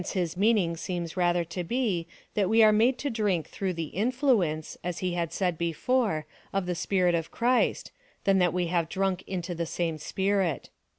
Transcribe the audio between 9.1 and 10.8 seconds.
into the same Spirit.